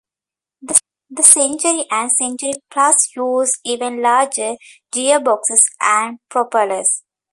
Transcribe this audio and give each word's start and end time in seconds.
The 1.11 1.21
Century 1.21 1.85
and 1.91 2.11
Century 2.11 2.53
Plus 2.71 3.15
used 3.15 3.57
even 3.63 4.01
larger 4.01 4.55
gearboxes 4.91 5.65
and 5.79 6.17
propellers. 6.27 7.03